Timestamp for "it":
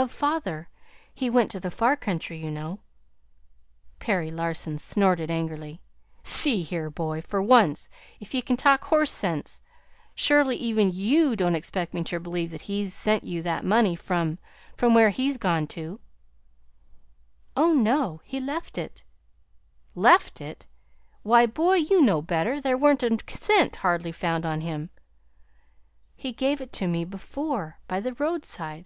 18.78-19.02, 20.40-20.64, 26.60-26.72